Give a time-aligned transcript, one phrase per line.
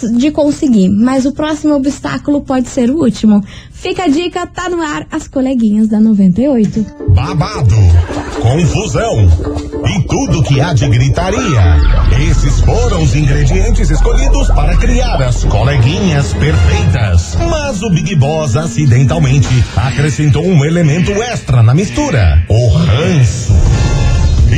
[0.00, 3.42] de conseguir, mas o próximo obstáculo pode ser o último.
[3.72, 6.86] Fica a dica, tá no ar as coleguinhas da 98.
[7.10, 7.74] Babado,
[8.40, 9.28] confusão
[9.86, 11.76] e tudo que há de gritaria.
[12.30, 17.36] Esses foram os ingredientes escolhidos para criar as coleguinhas perfeitas.
[17.50, 23.93] Mas o Big Boss acidentalmente acrescentou um elemento extra na mistura: o ranço.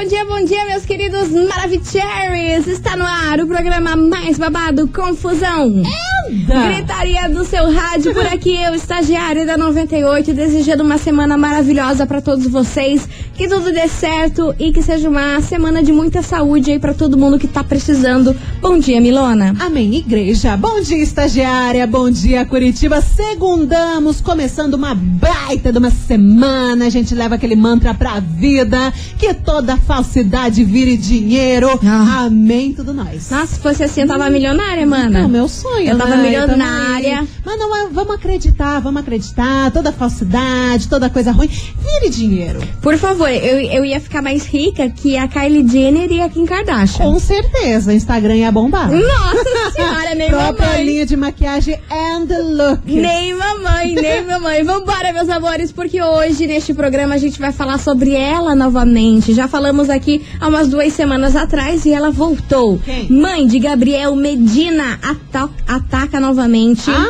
[0.00, 2.66] Bom dia, bom dia, meus queridos Maravicheries!
[2.66, 5.82] Está no ar o programa mais babado, Confusão.
[6.30, 12.22] Gritaria do seu rádio por aqui, eu, estagiária da 98, desejando uma semana maravilhosa para
[12.22, 16.78] todos vocês, que tudo dê certo e que seja uma semana de muita saúde aí
[16.78, 18.34] para todo mundo que tá precisando.
[18.60, 19.54] Bom dia, Milona.
[19.58, 20.56] Amém, igreja.
[20.56, 21.86] Bom dia, estagiária.
[21.86, 23.02] Bom dia, Curitiba.
[23.02, 26.86] Segundamos, começando uma baita de uma semana.
[26.86, 31.68] A gente leva aquele mantra pra vida, que toda falsidade vire dinheiro.
[31.84, 32.26] Ah.
[32.26, 33.28] Amém, tudo nós.
[33.28, 35.18] Nossa, se fosse assim, eu tava milionária, mana.
[35.18, 36.22] É o meu sonho, Eu tava né?
[36.22, 37.16] milionária.
[37.16, 37.28] também.
[37.44, 39.72] Mas não, é- vamos acreditar, vamos acreditar.
[39.72, 42.60] Toda falsidade, toda coisa ruim, vire dinheiro.
[42.80, 46.46] Por favor, eu, eu ia ficar mais rica que a Kylie Jenner e a Kim
[46.46, 47.04] Kardashian.
[47.06, 48.88] Com certeza, o Instagram ia bombar.
[48.92, 50.84] Nossa senhora, nem Própria mamãe.
[50.84, 52.80] linha de maquiagem and look.
[52.86, 54.62] Nem mamãe, nem mamãe.
[54.62, 59.34] Vambora, meus amores, porque hoje neste programa a gente vai falar sobre ela novamente.
[59.34, 62.78] Já falamos aqui há umas duas semanas atrás e ela voltou.
[62.84, 63.08] Quem?
[63.10, 66.90] Mãe de Gabriel Medina ata- ataca novamente.
[66.90, 67.06] Ah,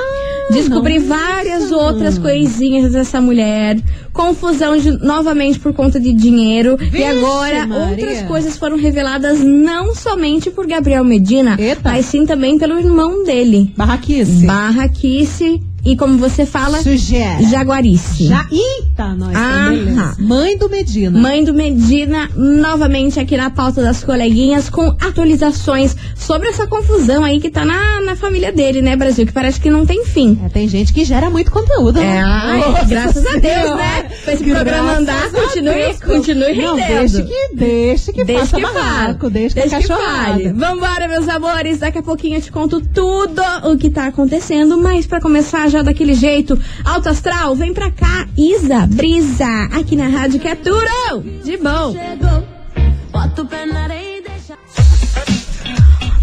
[0.53, 1.15] Descobri nossa.
[1.23, 3.81] várias outras coisinhas dessa mulher.
[4.13, 6.77] Confusão de- novamente por conta de dinheiro.
[6.81, 7.87] e Vixe, agora Maria.
[7.91, 11.81] outras coisas foram reveladas não somente por Gabriel Medina, Eita.
[11.91, 13.73] mas sim também pelo irmão dele.
[13.77, 14.45] Barraquice.
[14.45, 17.45] Barraquice e, como você fala, Sugere.
[17.51, 18.29] jaguarice.
[18.51, 19.33] Eita, nós.
[19.71, 20.17] beleza.
[20.19, 21.19] Mãe do Medina.
[21.19, 27.41] Mãe do Medina, novamente aqui na pauta das coleguinhas, com atualizações sobre essa confusão aí
[27.41, 29.27] que tá na, na família dele, né, Brasil?
[29.27, 30.39] Que parece que não tem fim.
[30.45, 32.23] É, tem gente que gera muito conteúdo, É, né?
[32.25, 33.77] ai, graças a Deus, Senhora.
[33.77, 34.03] né?
[34.25, 36.01] Pra esse Graças programa andar, continue, Deus.
[36.01, 36.89] continue Não, rendendo.
[36.99, 40.53] deixa que, deixa que Deixa faça que barraco, deixa que, Deixa que fale.
[40.53, 41.79] Vambora, meus amores.
[41.79, 44.77] Daqui a pouquinho eu te conto tudo o que tá acontecendo.
[44.79, 50.09] Mas pra começar já daquele jeito, alto astral, vem pra cá, Isa Brisa, aqui na
[50.09, 51.95] Rádio que é de bom.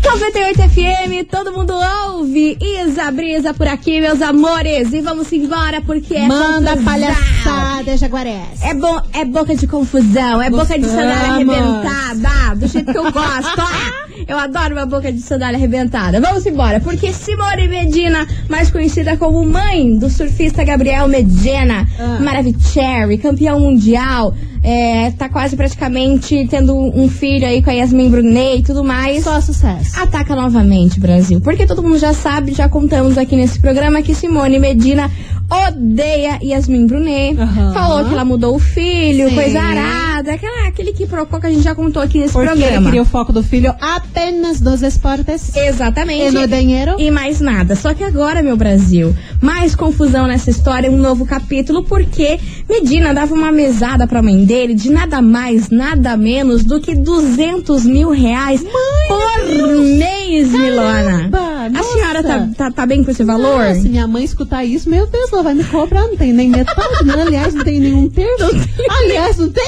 [0.04, 2.58] 98 FM, todo mundo ouve.
[2.62, 4.94] Isa Brisa por aqui, meus amores.
[4.94, 6.84] E vamos embora porque é Manda confusão.
[6.86, 8.62] palhaçada, Jaguarés.
[8.62, 11.14] É, bom, é boca de confusão, é boca de Gostamos.
[11.14, 13.62] sandália arrebentada, do jeito que eu gosto.
[14.28, 16.20] Eu adoro uma boca de sandália arrebentada.
[16.20, 22.20] Vamos embora, porque Simone Medina, mais conhecida como mãe do surfista Gabriel Medina, Ah.
[22.22, 28.60] Maravicherry, campeão mundial, é, tá quase praticamente tendo um filho aí com a Yasmin Brunet
[28.60, 29.24] e tudo mais.
[29.24, 29.98] Só sucesso.
[29.98, 31.40] Ataca novamente, Brasil.
[31.40, 35.10] Porque todo mundo já sabe, já contamos aqui nesse programa que Simone Medina
[35.50, 37.40] odeia Yasmin Brunet.
[37.40, 37.74] Aham.
[37.74, 39.36] Falou que ela mudou o filho, Sim.
[39.36, 40.34] coisa arada.
[40.34, 42.86] Aquela, aquele que procou que a gente já contou aqui nesse Porque ele programa.
[42.88, 45.56] queria o foco do filho apenas nos esportes.
[45.56, 46.36] Exatamente.
[46.36, 46.96] E no dinheiro.
[47.00, 47.76] E mais nada.
[47.76, 52.40] Só que agora, meu Brasil, mais confusão nessa história, um novo capítulo, porque
[52.70, 57.86] Medina dava uma mesada pra mãe dele de nada mais, nada menos do que 200
[57.86, 58.62] mil reais
[59.08, 61.30] por mês, Milona.
[61.66, 61.94] A nossa.
[61.94, 63.76] senhora tá, tá, tá bem com esse valor?
[63.76, 66.08] Se minha mãe escutar isso, meu Deus, ela vai me cobrar.
[66.08, 67.22] Não tem nem metade, né?
[67.22, 68.46] Aliás, não tem nenhum terço.
[68.90, 69.64] Aliás, não tem.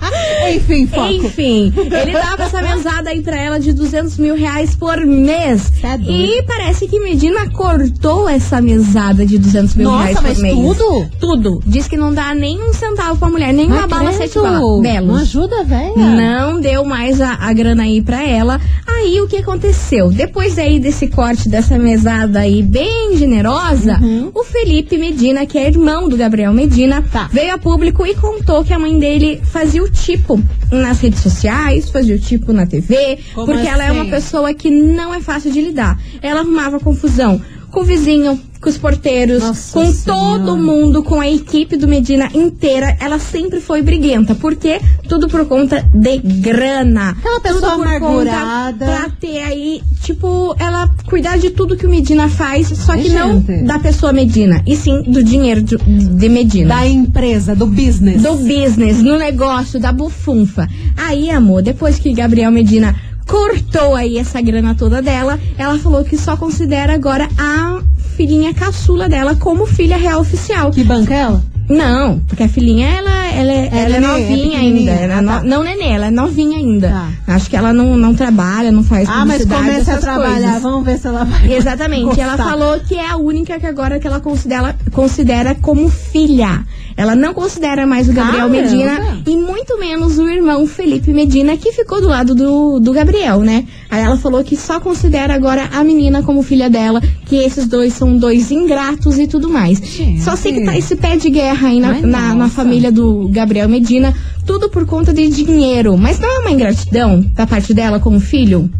[0.54, 1.06] Enfim, foco.
[1.12, 5.72] Enfim, ele dava essa mesada aí pra ela de 200 mil reais por mês.
[5.82, 10.54] É e parece que Medina cortou essa mesada de 200 mil Nossa, reais por mês.
[10.54, 11.08] tudo?
[11.20, 11.62] Tudo.
[11.66, 14.80] Diz que não dá nem um centavo pra mulher, nem uma bala sete bala, Não
[14.80, 15.20] belos.
[15.22, 15.92] ajuda, velha.
[15.96, 18.60] Não deu mais a, a grana aí pra ela.
[18.86, 20.10] Aí o que aconteceu?
[20.10, 24.30] Depois aí desse corte dessa mesada aí bem generosa, Uhum.
[24.34, 27.28] o Felipe Medina, que é irmão do Gabriel Medina, Tá.
[27.32, 30.40] veio a público e contou que a mãe dele fazia o tipo
[30.70, 34.10] nas redes sociais, fazia o tipo na TV, Como porque ela é uma assim?
[34.10, 36.00] pessoa que não é fácil de lidar.
[36.22, 37.40] Ela arrumava confusão
[37.70, 40.38] com o vizinho, com os porteiros, Nossa com Senhora.
[40.38, 42.94] todo mundo, com a equipe do Medina inteira.
[43.00, 44.34] Ela sempre foi briguenta.
[44.34, 44.80] Por quê?
[45.08, 47.10] Tudo por conta de grana.
[47.18, 48.84] Aquela pessoa tudo por amargurada.
[48.86, 53.02] Conta pra ter aí, tipo, ela cuidar de tudo que o Medina faz, só Ai,
[53.02, 53.64] que não gente.
[53.64, 58.22] da pessoa Medina, e sim do dinheiro de, de Medina Da empresa, do business.
[58.22, 60.68] do business, no negócio, da bufunfa.
[60.96, 62.94] Aí, amor, depois que Gabriel Medina
[63.26, 67.80] cortou aí essa grana toda dela, ela falou que só considera agora a
[68.20, 70.70] filhinha caçula dela como filha real oficial.
[70.70, 71.42] Que banca é ela?
[71.70, 74.26] Não, porque a filhinha, ela, ela, é- ela é nenê, é novinha
[74.58, 74.58] pequenininha.
[74.58, 74.90] ainda.
[74.90, 75.42] Ela é Ah, no- tá.
[75.44, 76.88] Não, nenê, ela é novinha ainda.
[76.90, 77.08] Tá.
[77.34, 80.42] Acho que ela não, não trabalha, não faz Ah, mas comece a trabalhar.
[80.42, 80.62] coisas.
[80.62, 81.46] Vamos ver se ela vai.
[81.54, 82.20] Exatamente.
[82.20, 82.50] Ela gostar.
[82.50, 86.62] falou que é a única que agora que ela considera, considera como filha.
[86.96, 88.48] Ela não considera mais o Gabriel.
[88.48, 93.40] Medina e muito menos o irmão Felipe Medina, que ficou do lado do, do Gabriel,
[93.40, 93.64] né?
[93.90, 97.92] Aí ela falou que só considera agora a menina como filha dela, que esses dois
[97.92, 99.78] são dois ingratos e tudo mais.
[99.78, 100.22] Gente.
[100.22, 103.68] Só sei que tá esse pé de guerra aí na, na, na família do Gabriel
[103.68, 104.14] Medina,
[104.46, 105.96] tudo por conta de dinheiro.
[105.96, 108.70] Mas não é uma ingratidão da parte dela com o filho?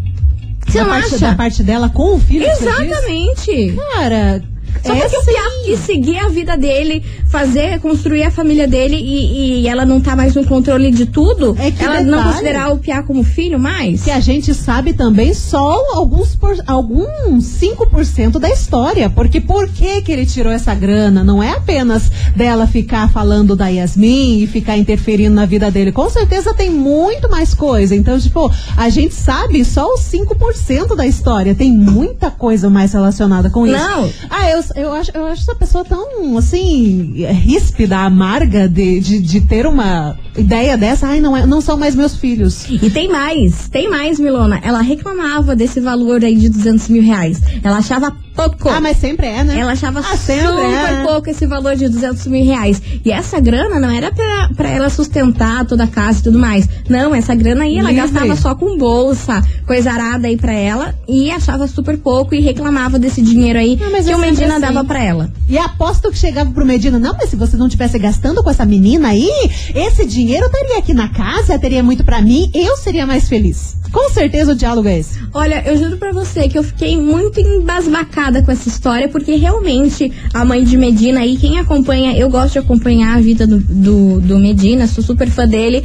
[0.67, 1.19] Você da não parte, acha?
[1.19, 2.47] Da parte dela com o filho.
[2.47, 3.75] Exatamente.
[3.95, 4.43] Cara,
[4.85, 5.33] Só é porque o sim.
[5.33, 10.01] Piá quis seguir a vida dele, fazer, construir a família dele e, e ela não
[10.01, 12.33] tá mais no controle de tudo, É que ela não detalhe.
[12.33, 14.03] considerar o Piá como filho mais?
[14.03, 19.11] que a gente sabe também só alguns, por, alguns 5% da história.
[19.11, 21.23] Porque por que, que ele tirou essa grana?
[21.23, 25.93] Não é apenas dela ficar falando da Yasmin e ficar interferindo na vida dele.
[25.93, 27.95] Com certeza tem muito mais coisa.
[27.95, 31.55] Então, tipo, a gente sabe só os 5% da história.
[31.55, 33.77] Tem muita coisa mais relacionada com isso.
[33.77, 34.11] Não.
[34.29, 39.41] Ah, eu, eu, acho, eu acho essa pessoa tão, assim, ríspida, amarga de, de, de
[39.41, 41.07] ter uma ideia dessa.
[41.07, 42.65] Ai, não, é, não são mais meus filhos.
[42.69, 44.61] E tem mais, tem mais, Milona.
[44.63, 47.41] Ela reclamava desse valor aí de 200 mil reais.
[47.63, 48.69] Ela achava pouco.
[48.69, 49.59] Ah, mas sempre é, né?
[49.59, 51.05] Ela achava Ah, super é.
[51.05, 52.81] pouco esse valor de 200 mil reais.
[53.05, 56.69] E essa grana não era pra, pra ela sustentar toda a casa e tudo mais.
[56.89, 58.07] Não, essa grana aí ela Livre.
[58.09, 60.95] gastava só com bolsa, coisa arada aí pra ela.
[61.09, 64.61] E achava super pouco e reclamava desse dinheiro aí Ah, que é o Medina assim.
[64.61, 65.31] dava pra ela.
[65.49, 68.65] E aposto que chegava pro Medina, não, mas se você não tivesse gastando com essa
[68.65, 69.29] menina aí,
[69.75, 73.77] esse dinheiro estaria aqui na casa, teria muito pra mim, eu seria mais feliz.
[73.93, 75.19] Com certeza o diálogo é esse.
[75.35, 80.13] Olha, eu juro pra você que eu fiquei muito embasbacada com essa história, porque realmente
[80.33, 84.21] a mãe de Medina aí, quem acompanha, eu gosto de acompanhar a vida do, do,
[84.21, 85.85] do Medina, sou super fã dele.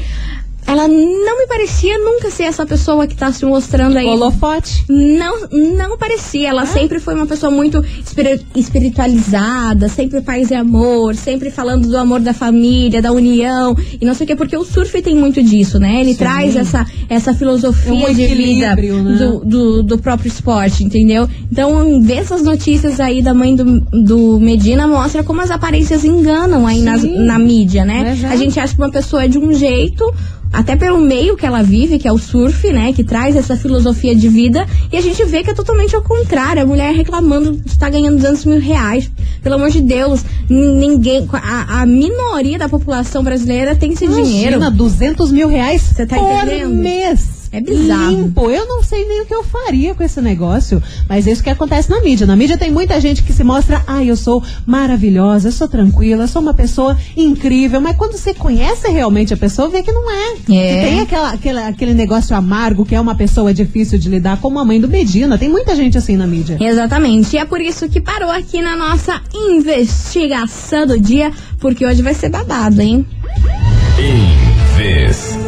[0.67, 4.07] Ela não me parecia nunca ser essa pessoa que tá se mostrando aí.
[4.07, 4.83] Holofote.
[4.89, 6.49] Não, não parecia.
[6.49, 11.97] Ela sempre foi uma pessoa muito espiri- espiritualizada, sempre paz e amor, sempre falando do
[11.97, 15.41] amor da família, da união e não sei o quê, porque o surf tem muito
[15.43, 16.01] disso, né?
[16.01, 16.17] Ele Sim.
[16.17, 19.17] traz essa, essa filosofia É um de vida né?
[19.17, 21.29] do, do, do próprio esporte, entendeu?
[21.51, 26.65] Então, ver essas notícias aí da mãe do, do Medina mostra como as aparências enganam
[26.65, 28.13] aí nas, na mídia, né?
[28.13, 28.33] Exato.
[28.33, 30.13] A gente acha que uma pessoa é de um jeito,
[30.55, 32.93] até pelo meio que ela vive, que é o surf, né?
[32.93, 36.61] Que traz essa filosofia de vida, e a gente vê que é totalmente ao contrário.
[36.61, 39.11] A mulher reclamando de estar ganhando 200 mil reais.
[39.43, 41.27] Pelo amor de Deus, ninguém.
[41.33, 44.55] A, a minoria da população brasileira tem esse dinheiro.
[44.55, 46.73] Imagina, 200 mil reais Você tá por entendendo?
[46.73, 47.34] mês.
[47.55, 48.09] É bizarro.
[48.11, 48.49] Limpo.
[48.49, 50.81] Eu não sei nem o que eu faria com esse negócio.
[51.07, 52.27] Mas é isso que acontece na mídia.
[52.27, 56.23] Na mídia tem muita gente que se mostra, ah, eu sou maravilhosa, eu sou tranquila,
[56.23, 57.79] eu sou uma pessoa incrível.
[57.79, 60.31] Mas quando você conhece realmente a pessoa, vê que não é.
[60.33, 60.35] É.
[60.37, 64.59] Que tem aquela, aquela- aquele negócio amargo, que é uma pessoa difícil de lidar, como
[64.59, 65.37] a mãe do Medina.
[65.37, 66.57] Tem muita gente assim na mídia.
[66.59, 67.35] Exatamente.
[67.35, 72.13] E é por isso que parou aqui na nossa investigação do dia, porque hoje vai
[72.13, 73.05] ser babado, hein?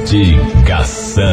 [0.08, 1.26] Investigação.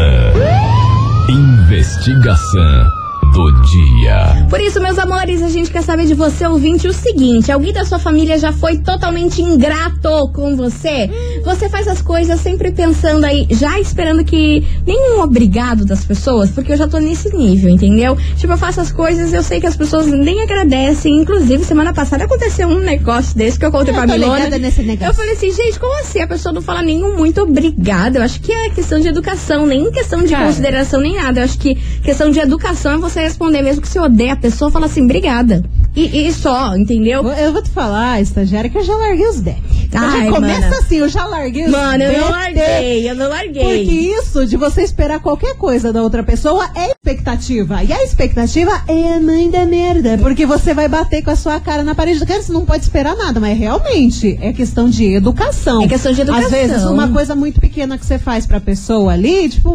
[1.28, 3.03] Investigação
[3.34, 4.46] do dia.
[4.48, 7.84] Por isso, meus amores, a gente quer saber de você, ouvinte, o seguinte: alguém da
[7.84, 11.10] sua família já foi totalmente ingrato com você?
[11.44, 16.72] Você faz as coisas sempre pensando aí, já esperando que nenhum obrigado das pessoas, porque
[16.72, 18.16] eu já tô nesse nível, entendeu?
[18.36, 21.16] Tipo, eu faço as coisas, eu sei que as pessoas nem agradecem.
[21.20, 24.36] Inclusive, semana passada aconteceu um negócio desse que eu contei Eu pra tô Milona.
[24.36, 25.10] ligada nesse negócio.
[25.10, 26.20] Eu falei assim, gente, como assim?
[26.20, 28.20] A pessoa não fala nenhum muito obrigada.
[28.20, 30.46] Eu acho que é questão de educação, nem questão de Cara.
[30.46, 31.40] consideração, nem nada.
[31.40, 34.70] Eu acho que questão de educação é você responder, mesmo que você odeia a pessoa,
[34.70, 35.64] fala assim, obrigada.
[35.96, 37.26] E, e só, entendeu?
[37.28, 39.83] Eu, vou te falar, estagiária, que eu já larguei os decks.
[40.00, 40.76] Ai, já começa mana.
[40.78, 41.68] assim, eu já larguei.
[41.68, 44.14] Mano, eu não larguei, eu não Porque larguei.
[44.18, 47.82] isso de você esperar qualquer coisa da outra pessoa é expectativa.
[47.82, 50.18] E a expectativa é a mãe da merda.
[50.18, 52.24] Porque você vai bater com a sua cara na parede.
[52.24, 55.82] Cara, você não pode esperar nada, mas realmente é questão de educação.
[55.82, 56.46] É questão de educação.
[56.46, 59.74] Às vezes, uma coisa muito pequena que você faz pra pessoa ali, tipo,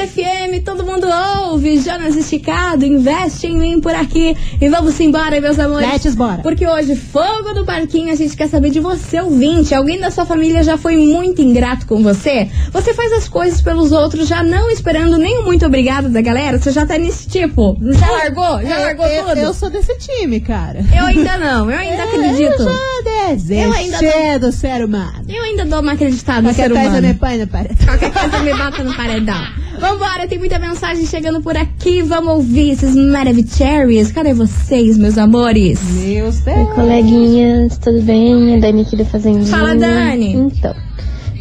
[0.00, 1.06] 98 FM, todo mundo
[1.50, 1.78] ouve.
[1.78, 4.36] Jonas Esticado, investe em mim por aqui.
[4.60, 5.88] E vamos embora, meus amores.
[5.90, 6.42] Let's bora.
[6.42, 9.74] Porque hoje, fogo do parquinho, a gente quer saber de você, ouvinte.
[9.74, 12.48] Alguém da sua família já foi muito ingrato com você?
[12.72, 16.58] Você faz as coisas pelos outros, já não esperando nem muito obrigado da galera?
[16.58, 17.76] Você já tá nesse tipo?
[17.80, 18.62] Já largou?
[18.62, 19.38] Já largou eu, tudo?
[19.38, 20.84] Eu sou desse time, cara.
[20.96, 22.62] Eu ainda não, eu ainda acredito.
[22.62, 25.24] Eu já desisti Eu ainda do ser humano.
[25.28, 27.06] Eu ainda dou uma acreditada no Qualquer ser coisa humano.
[27.08, 27.84] me põe no parede.
[27.84, 29.59] Qualquer coisa me bota no paredão.
[29.80, 32.02] Vambora, tem muita mensagem chegando por aqui.
[32.02, 34.12] Vamos ouvir esses Maravicheries.
[34.12, 35.80] Cadê vocês, meus amores?
[35.94, 36.74] Meu Oi, Deus.
[36.74, 38.56] coleguinhas, tudo bem?
[38.56, 39.46] É Dani aqui do Fazendinha.
[39.46, 40.34] Fala, Dani.
[40.34, 40.74] Então,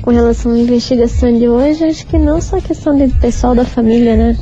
[0.01, 4.15] com relação à investigação de hoje, acho que não só questão do pessoal da família,
[4.15, 4.37] né?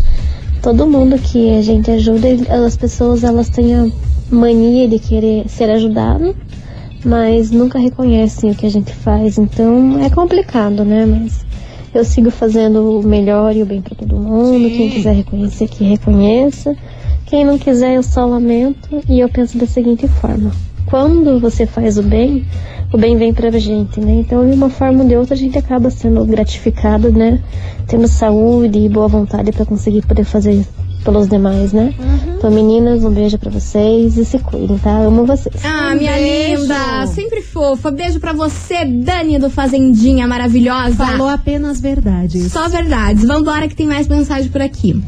[0.62, 2.28] Todo mundo que a gente ajuda,
[2.68, 3.88] as pessoas elas têm a
[4.30, 6.36] mania de querer ser ajudado,
[7.04, 9.40] mas nunca reconhecem o que a gente faz.
[9.40, 11.04] Então é complicado, né?
[11.04, 11.47] Mas
[11.98, 14.70] eu sigo fazendo o melhor e o bem para todo mundo.
[14.70, 16.76] Quem quiser reconhecer, que reconheça.
[17.26, 19.02] Quem não quiser, eu só lamento.
[19.10, 20.52] E eu penso da seguinte forma:
[20.86, 22.46] quando você faz o bem,
[22.94, 24.14] o bem vem pra gente, né?
[24.20, 27.42] Então, de uma forma ou de outra, a gente acaba sendo gratificado, né?
[27.88, 30.66] Tendo saúde e boa vontade para conseguir poder fazer
[31.08, 31.94] pelos demais, né?
[32.38, 34.92] Então, meninas, um beijo pra vocês e se cuidem, tá?
[35.00, 35.56] Amo vocês.
[35.64, 36.64] Ah, Um minha beijo.
[36.64, 37.90] linda, sempre fofa.
[37.90, 40.96] Beijo pra você, Dani do Fazendinha maravilhosa.
[40.98, 42.52] Falou apenas verdades.
[42.52, 43.24] Só verdades.
[43.24, 45.02] Vambora que tem mais mensagem por aqui.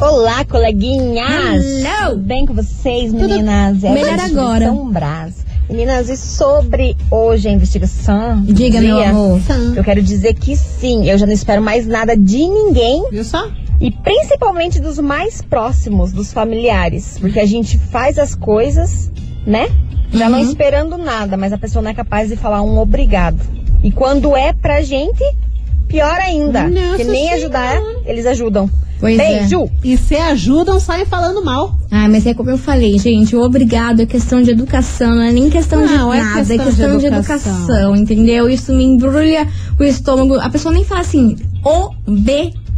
[0.00, 1.64] Olá, coleguinhas!
[1.64, 2.10] Hello!
[2.10, 3.84] Tudo bem com vocês, meninas?
[3.84, 4.64] É a melhor agora.
[4.66, 5.44] São Brás.
[5.70, 8.42] Meninas, e sobre hoje a investigação?
[8.42, 9.40] Diga, meu dia, amor.
[9.76, 13.48] Eu quero dizer que sim, eu já não espero mais nada de ninguém Viu só?
[13.86, 17.18] E principalmente dos mais próximos, dos familiares.
[17.20, 19.10] Porque a gente faz as coisas,
[19.46, 19.68] né?
[20.12, 20.32] Já Uhum.
[20.32, 23.38] não esperando nada, mas a pessoa não é capaz de falar um obrigado.
[23.82, 25.22] E quando é pra gente,
[25.86, 26.66] pior ainda.
[26.68, 27.36] Nossa porque nem Senhora.
[27.36, 28.70] ajudar, eles ajudam.
[29.00, 29.40] Pois é.
[29.40, 29.68] Beijo!
[29.82, 31.76] E se ajudam, saem falando mal.
[31.90, 35.32] Ah, mas é como eu falei, gente, o obrigado é questão de educação, não é
[35.32, 37.52] nem questão de Não, é nada, questão é de questão de educação.
[37.52, 37.96] educação.
[37.96, 38.48] entendeu?
[38.48, 39.46] Isso me embrulha
[39.78, 40.36] o estômago.
[40.36, 41.36] A pessoa nem fala assim,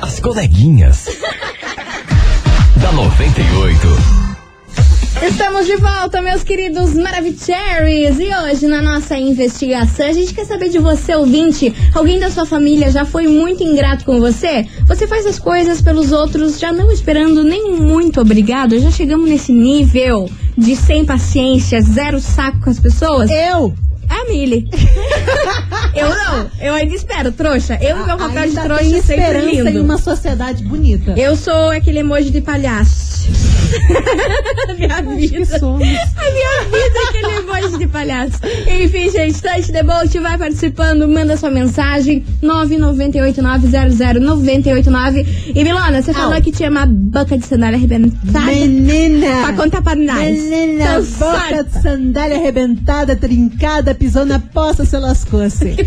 [0.03, 1.07] As coleguinhas.
[2.81, 4.22] da 98.
[5.23, 8.19] Estamos de volta, meus queridos Maravicheries.
[8.19, 11.73] E hoje, na nossa investigação, a gente quer saber de você, ouvinte.
[11.95, 14.67] Alguém da sua família já foi muito ingrato com você?
[14.85, 18.77] Você faz as coisas pelos outros, já não esperando nem muito obrigado?
[18.81, 23.31] Já chegamos nesse nível de sem paciência, zero saco com as pessoas?
[23.31, 23.73] Eu.
[24.11, 24.69] É a Mili.
[25.95, 26.51] eu não.
[26.61, 27.79] Eu ainda espero, trouxa.
[27.81, 29.69] Eu no meu papel de trouxa tem sempre lindo.
[29.69, 31.15] em uma sociedade bonita.
[31.17, 33.62] Eu sou aquele emoji de palhaço.
[34.79, 35.57] minha Acho que vida.
[35.57, 37.23] A minha vida é
[37.79, 38.39] de palhaço.
[38.67, 45.27] Enfim, gente, Tante Debolt vai participando, manda sua mensagem 998900989.
[45.55, 46.43] E Milona, você falou Au.
[46.43, 48.47] que tinha uma boca de sandália arrebentada.
[48.47, 49.43] Menina.
[49.43, 50.19] Pra contar pra nós.
[50.19, 55.77] Menina, Então, boca de sandália arrebentada, trincada, pisou na poça, se lascou-se.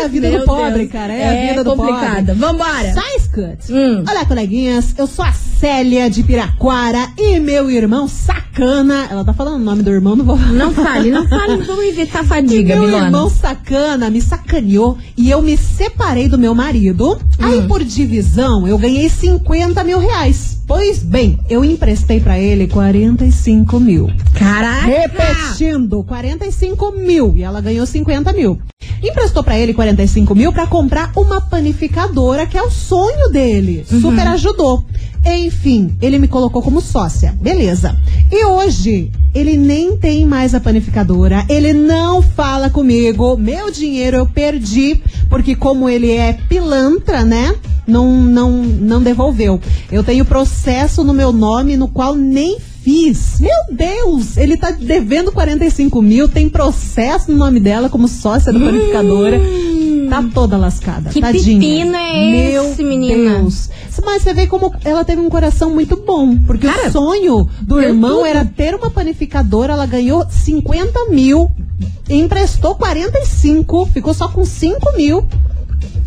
[0.00, 0.92] É a vida Meu do pobre, Deus.
[0.92, 1.12] cara.
[1.12, 2.34] É, a vida do complicada.
[2.34, 2.34] pobre.
[2.34, 2.92] Vambora.
[2.94, 3.70] Sai, Scut.
[3.72, 4.02] Hum.
[4.08, 4.94] Olá, coleguinhas.
[4.96, 9.08] Eu sou a Célia de Piraquara e meu irmão Sacana.
[9.10, 12.24] Ela tá falando o nome do irmão, não vou Não fale, não fale, vamos evitar
[12.24, 13.06] fadiga, meu Milona.
[13.06, 17.18] irmão sacana me sacaneou e eu me separei do meu marido.
[17.38, 20.58] Aí, por divisão, eu ganhei 50 mil reais.
[20.66, 24.08] Pois bem, eu emprestei pra ele 45 mil.
[24.38, 24.86] Caraca!
[24.86, 27.32] Repetindo, 45 mil.
[27.36, 28.58] E ela ganhou 50 mil.
[29.02, 29.89] Emprestou pra ele 45
[30.34, 33.84] mil pra comprar uma panificadora, que é o sonho dele.
[33.88, 34.84] Super ajudou.
[35.24, 37.34] Enfim, ele me colocou como sócia.
[37.40, 37.96] Beleza.
[38.30, 41.44] E hoje, ele nem tem mais a panificadora.
[41.48, 43.36] Ele não fala comigo.
[43.36, 45.02] Meu dinheiro eu perdi.
[45.28, 47.54] Porque como ele é pilantra, né?
[47.86, 49.60] Não, não, não devolveu.
[49.90, 53.38] Eu tenho processo no meu nome no qual nem fiz.
[53.40, 58.58] Meu Deus, ele tá devendo 45 mil, tem processo no nome dela como sócia da
[58.58, 59.38] panificadora.
[60.10, 61.10] Tá toda lascada.
[61.10, 61.60] Que tadinha.
[61.60, 63.38] pepino é Meu esse, menina?
[63.38, 63.70] Deus.
[64.04, 66.36] Mas você vê como ela teve um coração muito bom.
[66.38, 68.26] Porque Cara, o sonho do irmão tudo.
[68.26, 69.72] era ter uma panificadora.
[69.74, 71.50] Ela ganhou 50 mil,
[72.08, 75.26] emprestou 45, ficou só com 5 mil.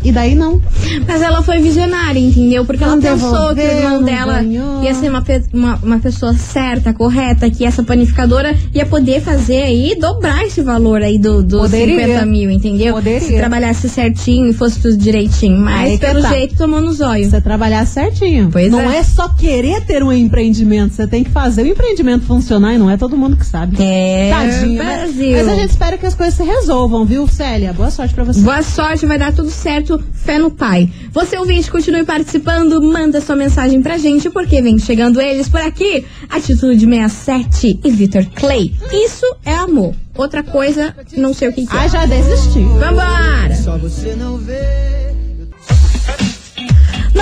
[0.04, 0.60] E daí não.
[1.08, 2.64] Mas ela foi visionária, entendeu?
[2.64, 4.82] Porque ela Não pensou que o irmão dela ganhou.
[4.82, 9.96] ia ser uma, uma, uma pessoa certa, correta, que essa panificadora ia poder fazer aí,
[9.98, 12.06] dobrar esse valor aí do, dos Poderia.
[12.06, 12.94] 50 mil, entendeu?
[12.94, 13.20] Poderia.
[13.20, 15.58] Se trabalhasse certinho e fosse tudo direitinho.
[15.58, 16.28] Mas Aí pelo tá.
[16.28, 17.28] jeito tomou no zóio.
[17.28, 18.50] Você trabalhar certinho.
[18.52, 18.98] Pois não é.
[18.98, 19.02] é.
[19.02, 22.96] só querer ter um empreendimento, você tem que fazer o empreendimento funcionar e não é
[22.96, 23.76] todo mundo que sabe.
[23.80, 24.82] É, Tadinha.
[24.82, 25.36] Mas, Brasil.
[25.36, 27.72] mas a gente espera que as coisas se resolvam, viu, Célia?
[27.72, 28.40] Boa sorte pra você.
[28.40, 30.90] Boa sorte, vai dar tudo certo, fé no pai.
[31.12, 36.04] Você ouvinte, continue participando, manda sua mensagem pra gente, porque vem chegando eles por aqui.
[36.28, 38.72] Atitude 67 e Vitor Clay.
[38.92, 39.94] Isso é amor.
[40.16, 41.80] Outra coisa, não sei o que, que é.
[41.80, 42.60] Ah, já desisti.
[42.60, 43.54] Vambora!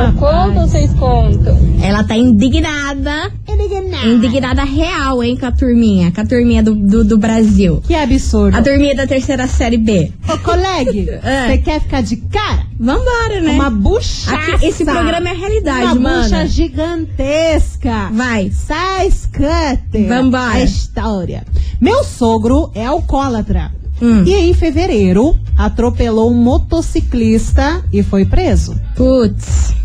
[0.06, 1.58] Eu conto ou vocês contam?
[1.82, 3.32] ela tá indignada.
[4.06, 6.12] Indignada real, hein, com a turminha.
[6.12, 7.82] Com a turminha do, do, do Brasil.
[7.88, 8.56] Que absurdo.
[8.58, 10.12] A turminha da terceira série B.
[10.28, 10.92] Ô, colega,
[11.24, 11.48] É.
[11.48, 12.66] você quer ficar de cara?
[12.80, 13.52] Vambora, né?
[13.54, 14.32] Uma bucha.
[14.62, 16.24] Esse programa é realidade, Uma mano.
[16.24, 18.10] bucha gigantesca.
[18.12, 18.52] Vai.
[18.52, 20.08] Sai, Scutter.
[20.08, 20.54] Vambora.
[20.58, 21.44] A história.
[21.80, 23.72] Meu sogro é alcoólatra.
[24.02, 24.24] Hum.
[24.26, 28.80] E em fevereiro, atropelou um motociclista e foi preso.
[28.96, 29.76] Putz.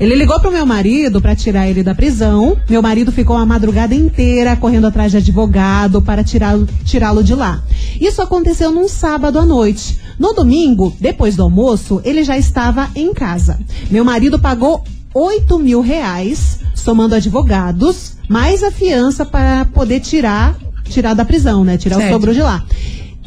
[0.00, 2.56] Ele ligou pro meu marido para tirar ele da prisão.
[2.68, 7.62] Meu marido ficou a madrugada inteira correndo atrás de advogado para tirá-lo tirá-lo de lá.
[8.00, 9.98] Isso aconteceu num sábado à noite.
[10.18, 13.58] No domingo, depois do almoço, ele já estava em casa.
[13.90, 21.14] Meu marido pagou 8 mil reais, somando advogados, mais a fiança para poder tirar, tirar
[21.14, 21.76] da prisão, né?
[21.76, 22.10] Tirar Certo.
[22.10, 22.64] o sogro de lá.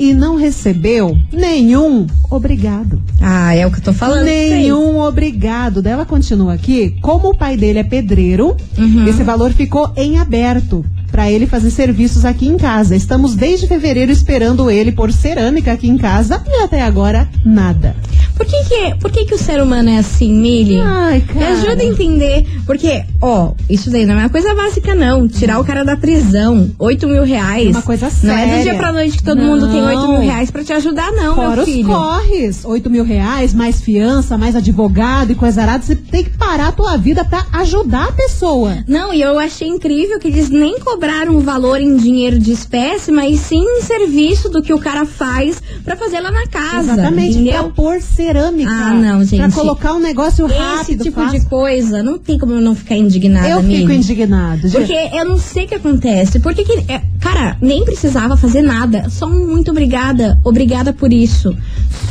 [0.02, 3.00] E não recebeu nenhum obrigado.
[3.22, 4.24] Ah, é o que eu tô falando.
[4.26, 5.80] Nenhum obrigado.
[5.80, 6.96] Daí Ela continua aqui.
[7.02, 9.06] Como o pai dele é pedreiro, Uhum.
[9.08, 12.96] esse valor ficou em aberto para ele fazer serviços aqui em casa.
[12.96, 17.96] Estamos desde fevereiro esperando ele pôr cerâmica aqui em casa e até agora nada.
[18.36, 20.80] Por que que, por que que o ser humano é assim, Mili?
[20.80, 21.50] Ai, Me cara.
[21.54, 22.48] ajuda a entender.
[22.66, 25.28] Porque, ó, isso daí não é uma coisa básica, não.
[25.28, 27.68] Tirar o cara da prisão, 8 mil reais.
[27.68, 28.64] É uma coisa Não é do séria.
[28.64, 30.22] dia pra noite que todo mundo tem 8 mil Não.
[30.22, 31.88] reais pra te ajudar, não, Fora meu os filho.
[31.88, 35.84] corres, 8 mil reais, mais fiança, mais advogado e coisa arada.
[35.84, 38.78] Você tem que parar a tua vida pra ajudar a pessoa.
[38.88, 43.12] Não, e eu achei incrível que eles nem cobraram o valor em dinheiro de espécie,
[43.12, 46.94] mas sim em serviço do que o cara faz pra fazer lá na casa.
[46.94, 47.72] Exatamente, pra entendeu?
[47.76, 48.70] pôr cerâmica.
[48.72, 49.38] Ah, não, gente.
[49.40, 51.40] Pra colocar um negócio Esse rápido, tipo fácil.
[51.40, 53.80] de coisa, não tem como eu não ficar indignada, Eu Mili.
[53.82, 54.62] fico indignado.
[54.68, 54.74] gente.
[54.78, 56.40] Porque eu não sei o que acontece.
[56.40, 56.92] Porque que.
[56.92, 59.10] é, cara, nem precisava fazer nada.
[59.10, 60.40] Só um muito obrigada.
[60.44, 61.56] Obrigada por isso.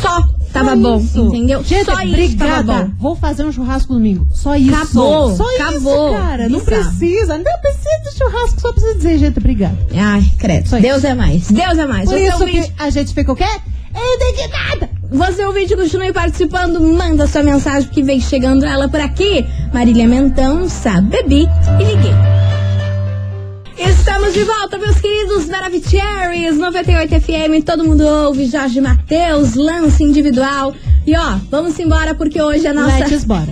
[0.02, 1.26] Só tava bom, isso.
[1.28, 1.62] entendeu?
[1.62, 2.90] Gente, Só isso obrigada.
[2.98, 4.26] Vou fazer um churrasco domingo.
[4.32, 4.74] Só isso.
[4.74, 6.08] Acabou, Só acabou.
[6.14, 6.48] isso, cara.
[6.48, 7.38] Não precisa.
[7.38, 8.60] Não precisa de churrasco.
[8.60, 9.76] Só precisa dizer, gente, obrigada.
[9.94, 10.68] Ai, credo.
[10.68, 10.86] Só isso.
[10.86, 11.48] Deus é mais.
[11.50, 12.04] Deus é mais.
[12.08, 13.46] Por Você isso ouvinte, que a gente fica o quê?
[13.92, 14.88] Indignada.
[15.10, 16.80] você ouvinte, continue participando.
[16.80, 19.44] Manda sua mensagem que vem chegando ela por aqui.
[19.72, 21.46] Marília Mendonça, bebi
[21.80, 22.39] e liguei.
[23.82, 30.74] Estamos de volta, meus queridos Maravicheries 98 FM, todo mundo ouve, Jorge Matheus, lance individual.
[31.06, 32.98] E ó, vamos embora porque hoje a nossa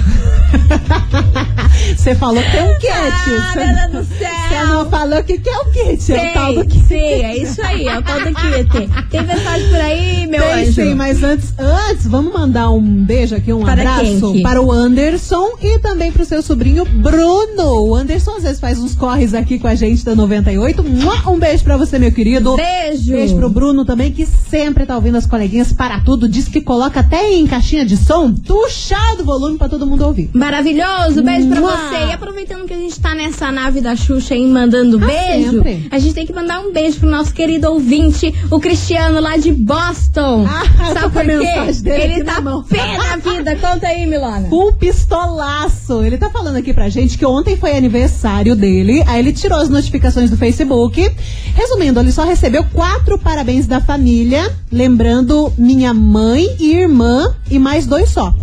[1.97, 2.87] Você falou que tem um kit.
[2.91, 4.27] Ah, do céu.
[4.49, 6.13] Você não falou que que é o kit.
[6.13, 6.85] É o tal do Sei, kit.
[6.87, 8.89] sei, é isso aí, é o tal do kit.
[9.09, 10.73] Tem mensagem por aí, meu Tem anjo?
[10.73, 14.41] sim, mas antes, antes, vamos mandar um beijo aqui, um Para abraço quem que?
[14.41, 17.85] para o Anderson e também para o seu sobrinho Bruno.
[17.87, 20.83] O Anderson às vezes faz uns corres aqui com a gente da 98.
[20.83, 21.31] Mua!
[21.31, 22.55] Um beijo para você, meu querido.
[22.55, 23.11] Beijo.
[23.11, 26.27] Beijo pro Bruno também, que sempre tá ouvindo as coleguinhas para tudo.
[26.29, 30.29] Diz que coloca até em caixinha de som, tuchado o volume para todo mundo ouvir.
[30.33, 31.71] Maravilhoso, beijo pra Mua.
[31.71, 32.05] você.
[32.07, 35.87] E aproveitando que a gente tá nessa nave da Xuxa aí mandando Ah, beijo, sempre.
[35.91, 39.51] a gente tem que mandar um beijo pro nosso querido ouvinte, o Cristiano lá de
[39.51, 40.45] Boston.
[40.47, 41.89] Ah, Sabe por quê?
[41.89, 43.55] Ele tá pé na vida.
[43.55, 44.47] Conta aí, Milona.
[44.49, 46.03] Com pistolaço.
[46.03, 49.03] Ele tá falando aqui pra gente que ontem foi aniversário dele.
[49.07, 51.09] Aí ele tirou as notificações do Facebook.
[51.55, 54.51] Resumindo, ele só recebeu quatro parabéns da família.
[54.71, 58.33] Lembrando minha mãe e irmã e mais dois só.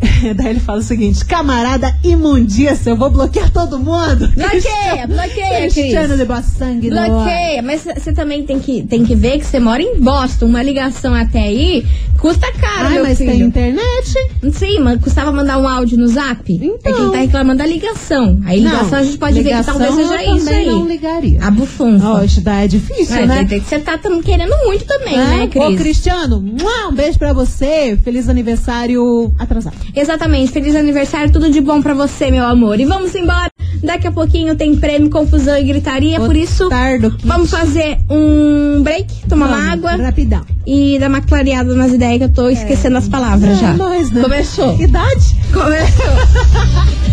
[0.36, 4.28] Daí ele fala o seguinte: camarada imundícia, eu vou bloquear todo mundo.
[4.36, 5.74] Bloqueia, bloqueia, Cris.
[5.74, 7.08] Cristiano de boa sangue, no ar.
[7.08, 10.46] Bloqueia, mas você também tem que, tem que ver que você mora em Boston.
[10.46, 11.86] Uma ligação até aí
[12.20, 13.46] custa caro, Ai, mas tem filho.
[13.46, 14.14] internet.
[14.52, 16.42] Sim, mas custava mandar um áudio no zap?
[16.52, 16.76] Então.
[16.84, 18.40] É que ele tá reclamando da ligação.
[18.44, 20.66] Aí ligação Não, a gente pode ver que talvez seja eu isso também aí.
[20.66, 21.42] não ligaria.
[21.42, 22.08] A bufunfa.
[22.08, 23.36] Ó, isso daí é difícil, É, né?
[23.38, 25.24] tem- tem que você tá querendo muito também, É?
[25.24, 25.78] né, Ô, Cris?
[25.80, 27.98] Cristiano, mua, um beijo pra você.
[28.02, 29.76] Feliz aniversário atrasado.
[29.94, 30.52] Exatamente.
[30.52, 32.78] Feliz aniversário, tudo de bom pra você, meu amor.
[32.80, 33.50] E vamos embora.
[33.82, 36.18] Daqui a pouquinho tem prêmio, confusão e gritaria.
[36.18, 40.42] Por isso, Tardo vamos fazer um break, tomar uma Vamos, água Rapidão.
[40.66, 43.70] e dar uma clareada nas ideias que eu tô esquecendo as palavras já.
[43.70, 44.22] É, nós, né?
[44.22, 44.80] Começou.
[44.80, 45.36] Idade?
[45.52, 46.06] Começou.